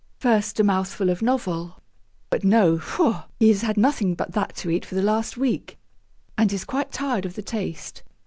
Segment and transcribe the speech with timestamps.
[0.17, 1.77] First a mouthful of novel;
[2.31, 3.25] but no, faugh!
[3.39, 5.77] he has had nothing but that to eat for the last week,
[6.39, 8.01] and is quite tired of the taste.